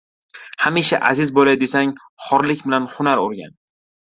[0.63, 1.93] —Hamisha aziz bo‘lay desang,
[2.29, 3.55] xorlik bilan hunar o‘rgan.